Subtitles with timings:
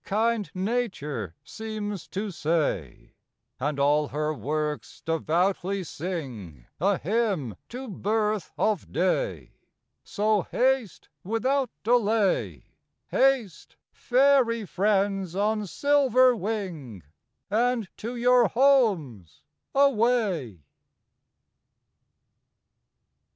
[0.03, 3.13] Kind Nature seems to say,
[3.59, 9.59] And all her works devoutly sing A hymn to birth of day,
[10.03, 12.63] So, haste, without delay,
[13.09, 17.03] Haste, fairy friends, on silver wing,
[17.51, 19.43] And to your homes
[19.75, 20.63] away!